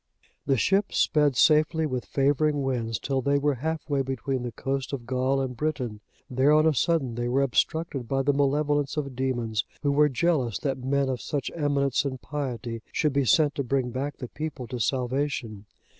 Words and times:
The 0.47 0.57
ship 0.57 0.91
sped 0.93 1.35
safely 1.35 1.85
with 1.85 2.05
favouring 2.05 2.63
winds 2.63 2.97
till 2.97 3.21
they 3.21 3.37
were 3.37 3.53
halfway 3.53 4.01
between 4.01 4.41
the 4.41 4.51
coast 4.51 4.93
of 4.93 5.05
Gaul 5.05 5.39
and 5.39 5.55
Britain. 5.55 6.01
There 6.27 6.51
on 6.51 6.65
a 6.65 6.73
sudden 6.73 7.13
they 7.13 7.29
were 7.29 7.43
obstructed 7.43 8.07
by 8.07 8.23
the 8.23 8.33
malevolence 8.33 8.97
of 8.97 9.15
demons, 9.15 9.63
who 9.83 9.91
were 9.91 10.09
jealous 10.09 10.57
that 10.57 10.79
men 10.83 11.07
of 11.07 11.21
such 11.21 11.51
eminence 11.53 12.03
and 12.03 12.19
piety 12.19 12.81
should 12.91 13.13
be 13.13 13.25
sent 13.25 13.53
to 13.53 13.63
bring 13.63 13.91
back 13.91 14.17
the 14.17 14.27
people 14.27 14.65
to 14.69 14.79
salvation. 14.79 15.65